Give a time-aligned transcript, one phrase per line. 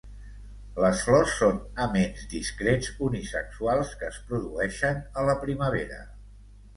[0.83, 6.01] Les flors són aments discrets unisexuals que es produeixen a la primavera.